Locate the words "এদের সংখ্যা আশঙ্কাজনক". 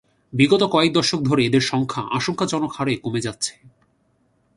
1.45-2.71